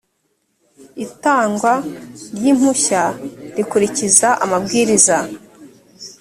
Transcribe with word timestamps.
itangwa 1.05 1.73
ry 2.35 2.45
‘impushya 2.51 3.03
rikurikiza 3.55 4.29
amabwiriza. 4.43 5.17